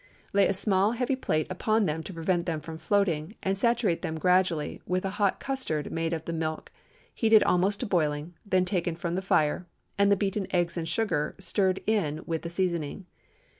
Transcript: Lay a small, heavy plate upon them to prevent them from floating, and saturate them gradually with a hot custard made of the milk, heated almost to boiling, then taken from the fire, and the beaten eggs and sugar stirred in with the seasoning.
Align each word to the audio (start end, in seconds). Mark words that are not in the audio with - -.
Lay 0.33 0.47
a 0.47 0.53
small, 0.53 0.93
heavy 0.93 1.15
plate 1.15 1.45
upon 1.51 1.85
them 1.85 2.01
to 2.01 2.11
prevent 2.11 2.47
them 2.47 2.59
from 2.59 2.79
floating, 2.79 3.35
and 3.43 3.55
saturate 3.55 4.01
them 4.01 4.17
gradually 4.17 4.81
with 4.87 5.05
a 5.05 5.11
hot 5.21 5.39
custard 5.39 5.91
made 5.91 6.11
of 6.11 6.25
the 6.25 6.33
milk, 6.33 6.71
heated 7.13 7.43
almost 7.43 7.81
to 7.81 7.85
boiling, 7.85 8.33
then 8.43 8.65
taken 8.65 8.95
from 8.95 9.13
the 9.13 9.21
fire, 9.21 9.67
and 9.99 10.11
the 10.11 10.15
beaten 10.17 10.47
eggs 10.49 10.75
and 10.75 10.87
sugar 10.87 11.35
stirred 11.39 11.81
in 11.85 12.21
with 12.25 12.41
the 12.41 12.49
seasoning. 12.49 13.05